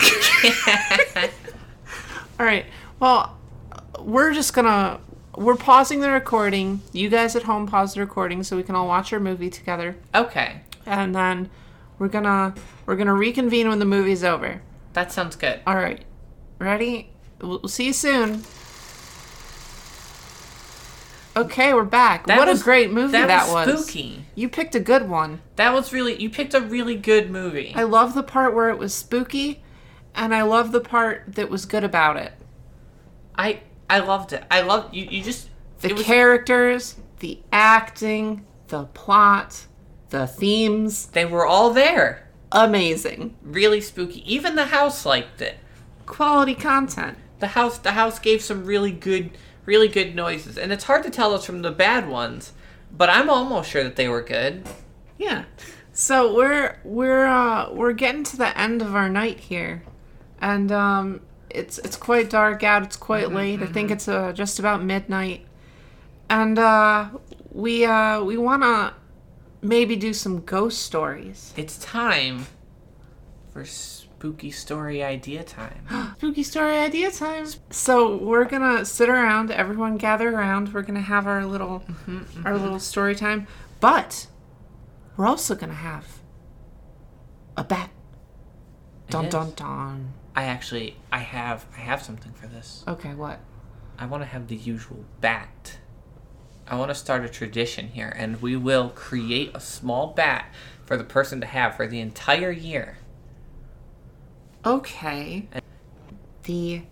[2.40, 2.66] All right.
[2.98, 3.36] Well,
[4.00, 5.00] we're just gonna
[5.36, 6.80] we're pausing the recording.
[6.92, 9.96] You guys at home pause the recording so we can all watch our movie together,
[10.14, 11.50] okay, and then
[11.98, 12.54] we're gonna
[12.86, 14.62] we're gonna reconvene when the movie's over.
[14.94, 15.60] That sounds good.
[15.66, 16.04] All right.
[16.58, 17.10] Ready?
[17.40, 18.42] We'll see you soon.
[21.36, 22.26] Okay, we're back.
[22.26, 23.66] That what was- a great movie that, that was.
[23.66, 24.24] was spooky.
[24.36, 25.40] You picked a good one.
[25.56, 26.14] That was really.
[26.20, 27.72] You picked a really good movie.
[27.74, 29.62] I love the part where it was spooky,
[30.14, 32.32] and I love the part that was good about it.
[33.36, 34.44] I I loved it.
[34.48, 35.06] I loved you.
[35.10, 35.48] You just
[35.80, 39.66] The was characters, the acting, the plot,
[40.10, 41.06] the themes.
[41.06, 42.23] they were all there.
[42.54, 43.36] Amazing.
[43.42, 44.22] Really spooky.
[44.32, 45.58] Even the house liked it.
[46.06, 47.18] Quality content.
[47.40, 49.32] The house the house gave some really good
[49.66, 50.56] really good noises.
[50.56, 52.52] And it's hard to tell us from the bad ones,
[52.96, 54.66] but I'm almost sure that they were good.
[55.18, 55.46] Yeah.
[55.92, 59.82] So we're we're uh we're getting to the end of our night here.
[60.40, 63.62] And um it's it's quite dark out, it's quite late.
[63.62, 65.44] I think it's uh, just about midnight.
[66.30, 67.08] And uh
[67.50, 68.94] we uh we want to
[69.64, 71.52] maybe do some ghost stories.
[71.56, 72.46] It's time
[73.52, 75.86] for spooky story idea time.
[76.18, 77.46] Spooky story idea time.
[77.70, 80.72] So we're gonna sit around, everyone gather around.
[80.72, 82.46] We're gonna have our little mm-hmm, mm-hmm.
[82.46, 83.46] our little story time,
[83.80, 84.26] but
[85.16, 86.20] we're also gonna have
[87.56, 87.90] a bat.
[89.10, 90.12] Dun dun dun.
[90.34, 92.84] I actually I have I have something for this.
[92.88, 93.40] Okay, what?
[93.98, 95.78] I want to have the usual bat.
[96.66, 100.46] I want to start a tradition here, and we will create a small bat
[100.84, 102.98] for the person to have for the entire year.
[104.64, 105.48] Okay.
[106.44, 106.82] The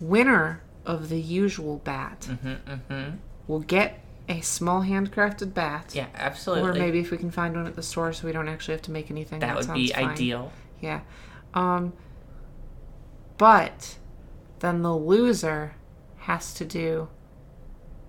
[0.00, 3.10] winner of the usual bat Mm-hmm, mm-hmm.
[3.46, 5.92] will get a small handcrafted bat.
[5.94, 6.68] Yeah, absolutely.
[6.70, 8.82] Or maybe if we can find one at the store so we don't actually have
[8.82, 9.40] to make anything.
[9.40, 10.06] that would be fine.
[10.06, 10.52] ideal.
[10.80, 11.00] Yeah.
[11.54, 11.92] Um
[13.38, 13.96] but
[14.60, 15.74] then the loser
[16.18, 17.08] has to do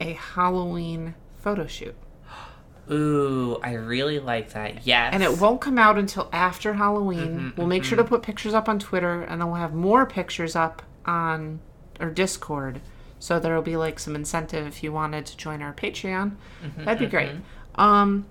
[0.02, 1.96] a Halloween photo shoot.
[2.92, 4.86] Ooh, I really like that.
[4.86, 5.14] Yes.
[5.14, 7.40] And it won't come out until after Halloween.
[7.40, 8.06] Mm-hmm, we'll make sure mm-hmm.
[8.06, 11.62] to put pictures up on Twitter and then we'll have more pictures up on
[12.00, 12.82] our Discord.
[13.20, 16.36] So there'll be like some incentive if you wanted to join our Patreon.
[16.64, 17.32] Mm-hmm, That'd be great.
[17.76, 18.26] Um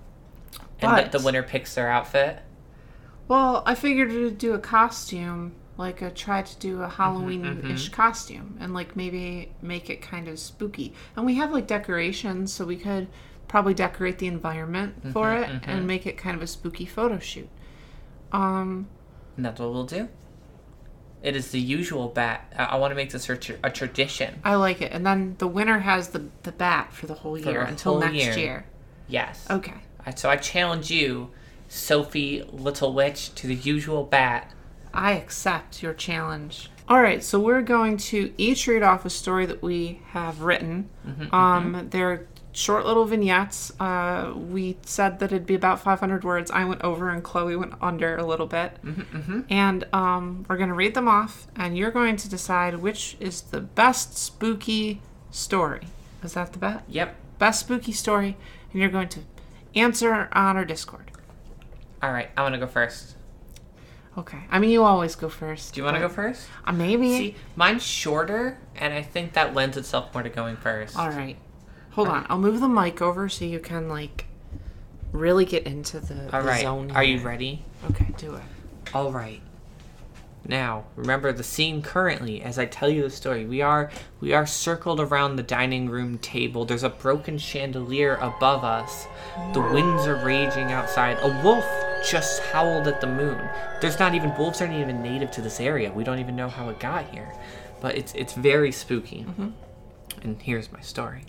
[0.81, 2.39] and the, the winner picks their outfit.
[3.27, 7.85] Well, I figured to do a costume, like a try to do a mm-hmm, Halloween-ish
[7.85, 7.93] mm-hmm.
[7.93, 10.93] costume, and like maybe make it kind of spooky.
[11.15, 13.07] And we have like decorations, so we could
[13.47, 17.19] probably decorate the environment mm-hmm, for it and make it kind of a spooky photo
[17.19, 17.49] shoot.
[18.31, 18.87] Um,
[19.35, 20.07] And that's what we'll do.
[21.21, 22.51] It is the usual bat.
[22.57, 24.39] I, I want to make this a, tr- a tradition.
[24.43, 24.91] I like it.
[24.91, 28.01] And then the winner has the the bat for the whole For year until whole
[28.01, 28.37] next year.
[28.37, 28.65] year.
[29.07, 29.45] Yes.
[29.49, 29.75] Okay.
[30.05, 31.31] I- So I challenge you,
[31.67, 34.51] Sophie Little Witch, to the usual bat.
[34.93, 36.69] I accept your challenge.
[36.87, 40.89] All right, so we're going to each read off a story that we have written.
[41.31, 43.71] um, They're short little vignettes.
[43.79, 46.51] Uh, we said that it'd be about 500 words.
[46.51, 48.77] I went over and Chloe went under a little bit.
[49.49, 53.41] And um, we're going to read them off, and you're going to decide which is
[53.41, 55.81] the best spooky story.
[56.23, 56.83] Is that the bet?
[56.89, 57.15] Yep.
[57.39, 58.35] Best spooky story,
[58.73, 59.21] and you're going to
[59.73, 61.09] answer on our Discord.
[62.03, 63.15] All right, I want to go first.
[64.17, 64.39] Okay.
[64.49, 65.73] I mean, you always go first.
[65.73, 66.47] Do you want to go first?
[66.65, 67.17] Uh, maybe.
[67.17, 70.97] See, mine's shorter, and I think that lends itself more to going first.
[70.97, 71.37] All right.
[71.91, 72.25] Hold on.
[72.29, 74.25] I'll move the mic over so you can like
[75.11, 76.61] really get into the, All the right.
[76.61, 76.91] zone.
[76.91, 77.63] Are you ready?
[77.89, 78.43] Okay, do it.
[78.93, 79.41] All right.
[80.47, 83.45] Now, remember the scene currently as I tell you the story.
[83.45, 86.65] We are we are circled around the dining room table.
[86.65, 89.05] There's a broken chandelier above us.
[89.53, 91.17] The winds are raging outside.
[91.21, 91.65] A wolf
[92.03, 93.49] just howled at the moon.
[93.79, 95.91] There's not even wolves aren't even native to this area.
[95.91, 97.33] We don't even know how it got here.
[97.79, 99.25] But it's it's very spooky.
[99.27, 99.49] Mm-hmm.
[100.21, 101.23] And here's my story.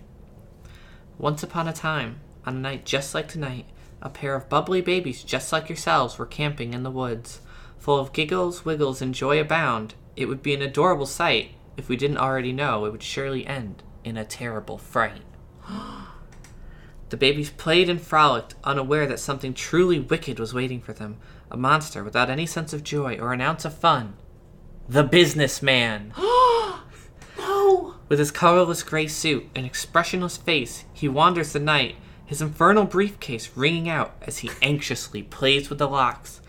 [1.19, 3.67] Once upon a time, on a night just like tonight,
[4.01, 7.41] a pair of bubbly babies just like yourselves were camping in the woods.
[7.79, 11.53] Full of giggles, wiggles, and joy abound, it would be an adorable sight.
[11.77, 15.23] If we didn't already know, it would surely end in a terrible fright.
[17.13, 21.19] the babies played and frolicked, unaware that something truly wicked was waiting for them.
[21.51, 24.15] A monster without any sense of joy or an ounce of fun.
[24.89, 26.15] The businessman!
[27.39, 27.97] No!
[28.09, 33.51] With his colorless gray suit and expressionless face, he wanders the night, his infernal briefcase
[33.55, 36.41] ringing out as he anxiously plays with the locks.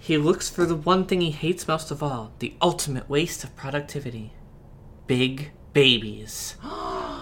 [0.00, 3.54] He looks for the one thing he hates most of all the ultimate waste of
[3.54, 4.32] productivity
[5.06, 6.56] big babies.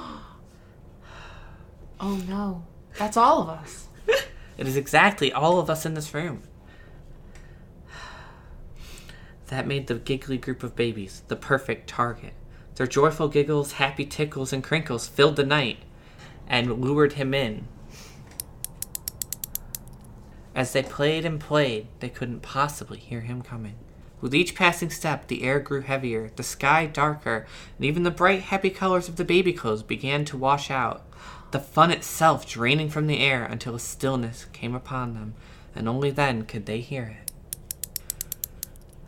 [2.01, 2.65] Oh no.
[2.99, 3.89] That's all of us.
[4.59, 6.43] It is exactly all of us in this room.
[9.47, 12.33] That made the giggly group of babies the perfect target.
[12.75, 15.79] Their joyful giggles, happy tickles, and crinkles filled the night
[16.49, 17.69] and lured him in.
[20.57, 23.77] As they played and played, they couldn't possibly hear him coming.
[24.21, 28.43] With each passing step, the air grew heavier, the sky darker, and even the bright,
[28.43, 31.05] happy colors of the baby clothes began to wash out.
[31.51, 35.35] The fun itself draining from the air until a stillness came upon them,
[35.75, 37.33] and only then could they hear it.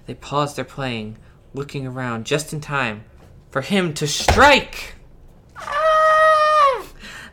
[0.06, 1.18] They paused their playing,
[1.52, 3.04] looking around just in time
[3.50, 4.94] for him to strike!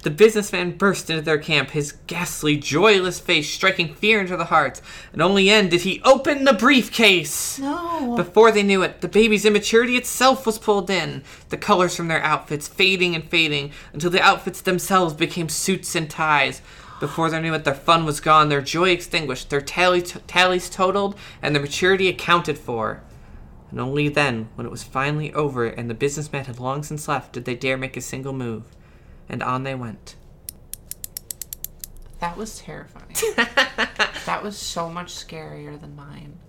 [0.07, 4.81] The businessman burst into their camp, his ghastly, joyless face striking fear into the hearts,
[5.11, 7.59] and only then did he open the briefcase!
[7.59, 8.15] No.
[8.15, 12.23] Before they knew it, the baby's immaturity itself was pulled in, the colors from their
[12.23, 16.61] outfits fading and fading until the outfits themselves became suits and ties.
[17.01, 21.17] Before they knew it, their fun was gone, their joy extinguished, their tally tallies totaled,
[21.41, 23.03] and their maturity accounted for.
[23.71, 27.33] And only then, when it was finally over and the businessman had long since left,
[27.33, 28.63] did they dare make a single move.
[29.29, 30.15] And on they went.
[32.19, 33.15] That was terrifying.
[34.25, 36.39] that was so much scarier than mine.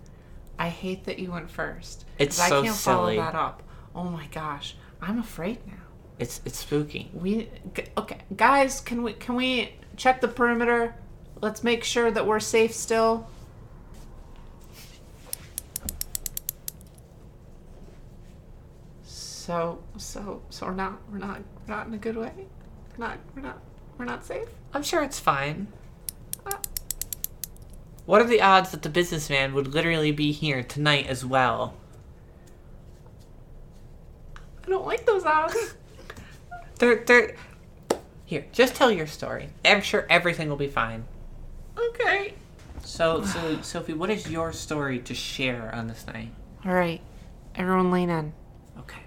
[0.59, 2.05] I hate that you went first.
[2.19, 3.17] It's so I can't silly.
[3.17, 3.63] follow that up.
[3.95, 4.77] Oh my gosh.
[5.01, 5.75] I'm afraid now.
[6.19, 7.11] It's it's spooky.
[7.13, 7.49] We
[7.97, 10.95] okay, guys, can we can we check the perimeter?
[11.41, 13.29] Let's make sure that we're safe still.
[19.05, 22.33] So so so we're not we're not we're not in a good way.
[22.99, 23.59] We're not we're not
[23.97, 24.49] we're not safe.
[24.75, 25.69] I'm sure it's fine.
[26.45, 26.57] Uh,
[28.07, 31.75] What are the odds that the businessman would literally be here tonight as well?
[34.67, 35.75] I don't like those odds.
[36.79, 37.35] They're they're
[38.25, 38.47] here.
[38.53, 39.49] Just tell your story.
[39.65, 41.05] I'm sure everything will be fine.
[41.77, 42.35] okay.
[42.85, 46.31] So so Sophie, what is your story to share on this night?
[46.65, 47.01] All right,
[47.57, 48.33] everyone, lean in.
[48.79, 49.01] Okay.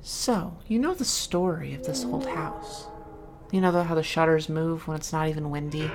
[0.00, 2.86] So, you know the story of this old house.
[3.50, 5.90] You know the, how the shutters move when it's not even windy,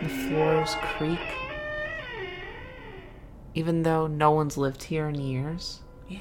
[0.00, 1.20] and the floors creak.
[3.54, 5.80] Even though no one's lived here in years.
[6.08, 6.20] Yeah.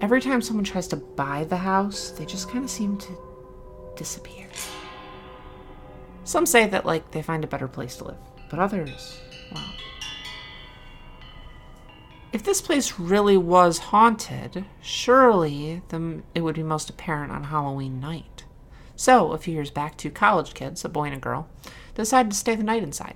[0.00, 3.18] Every time someone tries to buy the house, they just kind of seem to
[3.96, 4.48] disappear.
[6.24, 8.16] Some say that, like, they find a better place to live,
[8.48, 9.20] but others,
[9.52, 9.74] well.
[12.34, 18.00] If this place really was haunted, surely the, it would be most apparent on Halloween
[18.00, 18.42] night.
[18.96, 21.48] So, a few years back, two college kids, a boy and a girl,
[21.94, 23.14] decided to stay the night inside.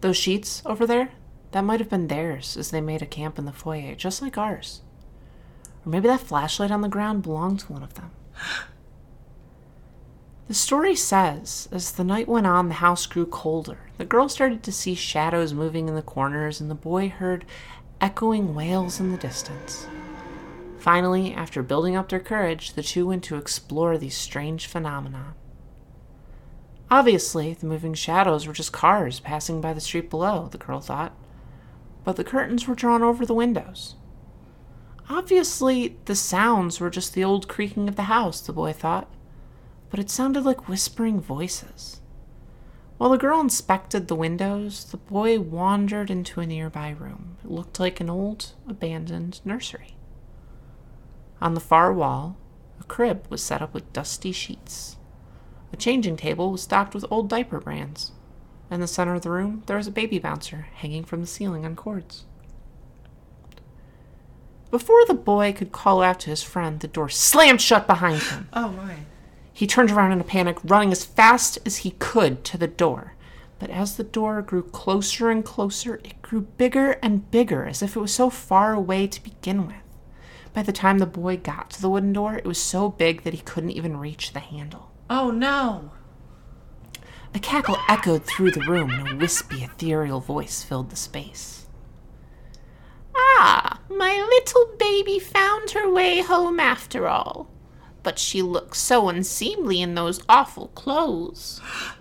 [0.00, 1.12] Those sheets over there,
[1.52, 4.36] that might have been theirs as they made a camp in the foyer, just like
[4.36, 4.80] ours.
[5.86, 8.10] Or maybe that flashlight on the ground belonged to one of them.
[10.50, 13.78] The story says, as the night went on, the house grew colder.
[13.98, 17.44] The girl started to see shadows moving in the corners, and the boy heard
[18.00, 19.86] echoing wails in the distance.
[20.80, 25.36] Finally, after building up their courage, the two went to explore these strange phenomena.
[26.90, 31.12] Obviously, the moving shadows were just cars passing by the street below, the girl thought.
[32.02, 33.94] But the curtains were drawn over the windows.
[35.08, 39.08] Obviously, the sounds were just the old creaking of the house, the boy thought
[39.90, 42.00] but it sounded like whispering voices.
[42.96, 47.38] While the girl inspected the windows, the boy wandered into a nearby room.
[47.42, 49.96] It looked like an old, abandoned nursery.
[51.40, 52.36] On the far wall,
[52.78, 54.96] a crib was set up with dusty sheets.
[55.72, 58.12] A changing table was stocked with old diaper brands.
[58.70, 61.64] In the center of the room, there was a baby bouncer hanging from the ceiling
[61.64, 62.26] on cords.
[64.70, 68.48] Before the boy could call out to his friend, the door slammed shut behind him.
[68.52, 68.96] Oh my.
[69.60, 73.12] He turned around in a panic, running as fast as he could to the door.
[73.58, 77.94] But as the door grew closer and closer, it grew bigger and bigger, as if
[77.94, 79.76] it was so far away to begin with.
[80.54, 83.34] By the time the boy got to the wooden door, it was so big that
[83.34, 84.92] he couldn't even reach the handle.
[85.10, 85.90] Oh no.
[87.34, 91.66] A cackle echoed through the room, and a wispy, ethereal voice filled the space.
[93.14, 97.50] Ah, my little baby found her way home after all.
[98.02, 101.60] But she looks so unseemly in those awful clothes.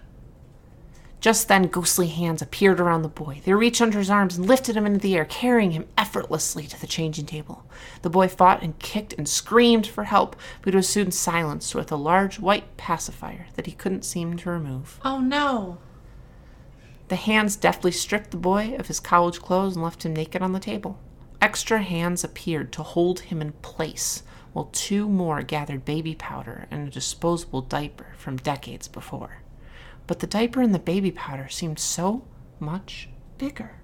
[1.22, 3.42] Just then, ghostly hands appeared around the boy.
[3.44, 6.80] They reached under his arms and lifted him into the air, carrying him effortlessly to
[6.80, 7.66] the changing table.
[8.04, 11.98] The boy fought and kicked and screamed for help, but was soon silenced with a
[11.98, 14.98] large white pacifier that he couldn't seem to remove.
[15.04, 15.80] Oh no.
[17.10, 20.54] The hands deftly stripped the boy of his college clothes and left him naked on
[20.54, 21.00] the table.
[21.42, 24.24] Extra hands appeared to hold him in place,
[24.60, 29.42] while two more gathered baby powder and a disposable diaper from decades before.
[30.06, 32.26] But the diaper and the baby powder seemed so
[32.60, 33.08] much
[33.38, 33.80] bigger.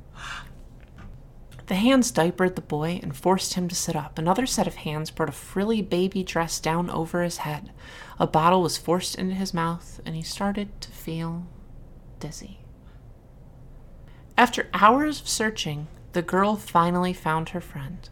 [1.67, 4.19] The hands diapered the boy and forced him to sit up.
[4.19, 7.71] Another set of hands brought a frilly baby dress down over his head.
[8.19, 11.47] A bottle was forced into his mouth, and he started to feel
[12.19, 12.59] dizzy.
[14.37, 18.09] After hours of searching, the girl finally found her friend.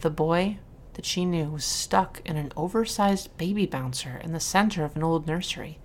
[0.00, 0.58] The boy
[0.94, 5.02] that she knew was stuck in an oversized baby bouncer in the center of an
[5.02, 5.78] old nursery,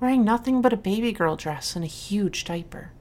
[0.00, 2.92] wearing nothing but a baby girl dress and a huge diaper.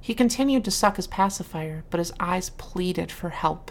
[0.00, 3.70] He continued to suck his pacifier, but his eyes pleaded for help.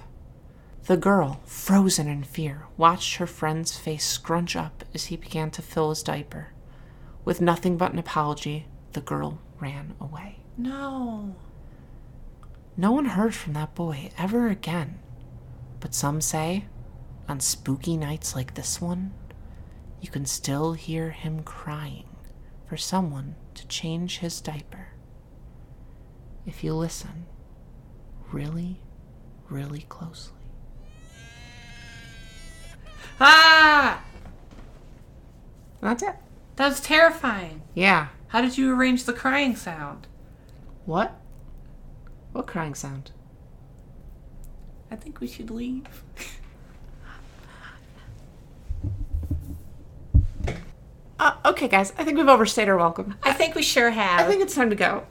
[0.86, 5.62] The girl, frozen in fear, watched her friend's face scrunch up as he began to
[5.62, 6.48] fill his diaper.
[7.24, 10.38] With nothing but an apology, the girl ran away.
[10.58, 11.36] No.
[12.76, 15.00] No one heard from that boy ever again.
[15.80, 16.66] But some say,
[17.28, 19.14] on spooky nights like this one,
[20.02, 22.06] you can still hear him crying
[22.68, 24.88] for someone to change his diaper.
[26.46, 27.26] If you listen
[28.32, 28.82] really,
[29.50, 30.34] really closely.
[33.20, 34.02] Ah!
[35.82, 36.16] That's it.
[36.56, 37.62] That was terrifying.
[37.74, 38.08] Yeah.
[38.28, 40.08] How did you arrange the crying sound?
[40.86, 41.20] What?
[42.32, 43.12] What crying sound?
[44.90, 45.86] I think we should leave.
[51.22, 51.94] Uh, okay, guys.
[51.98, 53.16] I think we've overstayed our welcome.
[53.24, 54.20] I think we sure have.
[54.20, 55.06] I think it's time to go.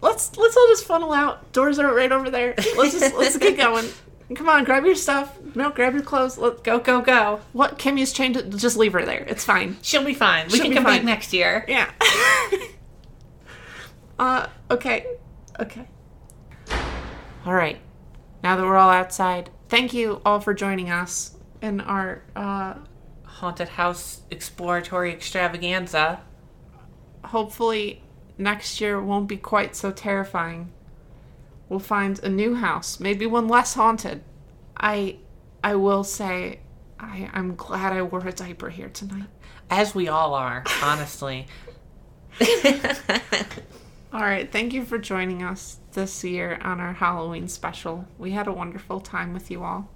[0.00, 1.52] Let's let's all just funnel out.
[1.52, 2.54] Doors are right over there.
[2.76, 3.86] Let's just let's get going.
[4.34, 5.38] Come on, grab your stuff.
[5.54, 6.38] No, grab your clothes.
[6.38, 7.40] Let go, go, go.
[7.52, 8.34] What Kimmy's chained.
[8.34, 9.24] To, just leave her there.
[9.28, 9.76] It's fine.
[9.82, 10.46] She'll be fine.
[10.46, 11.64] We She'll can come back next year.
[11.68, 11.90] Yeah.
[14.18, 14.46] uh.
[14.70, 15.06] Okay.
[15.60, 15.86] Okay.
[17.46, 17.78] All right.
[18.42, 22.74] Now that we're all outside, thank you all for joining us in our uh
[23.40, 26.20] Haunted house exploratory extravaganza.
[27.24, 28.02] hopefully
[28.38, 30.72] next year won't be quite so terrifying.
[31.68, 34.22] We'll find a new house, maybe one less haunted.
[34.76, 35.16] I
[35.62, 36.60] I will say
[37.00, 39.28] I I'm glad I wore a diaper here tonight.
[39.70, 41.46] As we all are, honestly.
[44.12, 48.06] All right, thank you for joining us this year on our Halloween special.
[48.18, 49.90] We had a wonderful time with you all.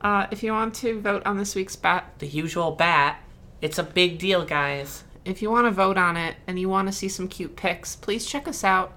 [0.00, 3.22] Uh, if you want to vote on this week's bat, the usual bat.
[3.60, 5.04] It's a big deal, guys.
[5.24, 7.94] if you want to vote on it and you want to see some cute pics,
[7.96, 8.94] please check us out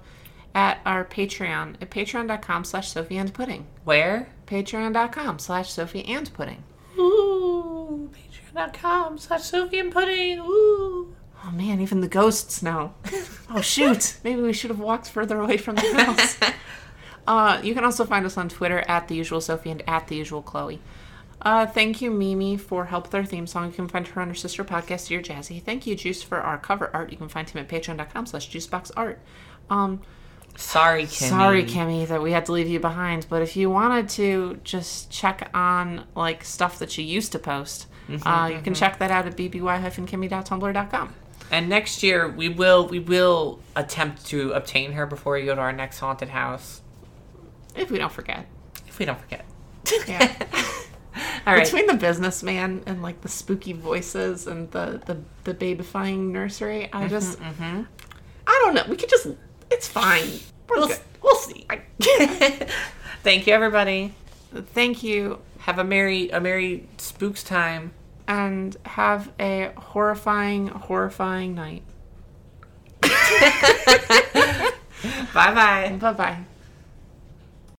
[0.54, 3.66] at our Patreon at patreon.com slash Sophie and Pudding.
[3.84, 4.28] Where?
[4.46, 6.64] Patreon.com slash Sophie and Pudding.
[6.98, 8.10] Ooh,
[8.54, 10.38] patreon.com slash Sophie and Pudding.
[10.40, 11.14] Ooh.
[11.46, 12.94] Oh man, even the ghosts know.
[13.50, 16.38] oh shoot, maybe we should have walked further away from the house.
[17.26, 20.16] Uh, you can also find us on Twitter at the usual Sophie and at the
[20.16, 20.80] usual Chloe.
[21.42, 23.66] Uh, thank you, Mimi, for help with our theme song.
[23.66, 25.62] You can find her on her sister podcast, Dear Jazzy.
[25.62, 27.10] Thank you, Juice, for our cover art.
[27.10, 29.16] You can find him at patreon.com slash juiceboxart.
[29.68, 30.00] Um,
[30.56, 31.28] Sorry, Kimmy.
[31.28, 33.26] Sorry, Kimmy, that we had to leave you behind.
[33.28, 37.88] But if you wanted to just check on like stuff that she used to post,
[38.24, 41.14] uh, you can check that out at bby-kimmy.tumblr.com.
[41.50, 45.60] And next year we will we will attempt to obtain her before we go to
[45.60, 46.80] our next haunted house.
[47.74, 48.46] If we don't forget.
[48.86, 49.44] If we don't forget.
[50.06, 50.32] Yeah.
[51.46, 51.64] All right.
[51.64, 57.00] Between the businessman and like the spooky voices and the the, the babifying nursery, I
[57.02, 57.82] mm-hmm, just mm-hmm.
[58.46, 58.84] I don't know.
[58.88, 59.26] We could just
[59.70, 60.28] it's fine.
[60.68, 61.00] We're We'll, good.
[61.22, 61.66] we'll see.
[63.22, 64.14] Thank you, everybody.
[64.54, 67.92] Thank you Have a merry a merry spooks time.
[68.26, 71.82] and have a horrifying, horrifying night.
[75.34, 75.96] Bye bye.
[76.00, 76.38] Bye bye.